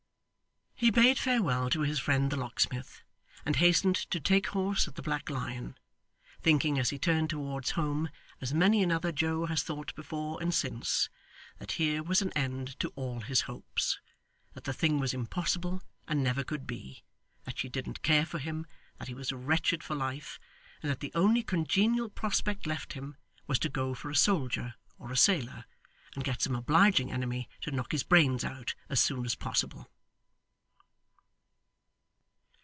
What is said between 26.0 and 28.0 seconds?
and get some obliging enemy to knock